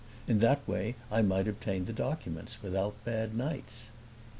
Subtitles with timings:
[0.27, 3.91] In that way I might obtain the documents without bad nights.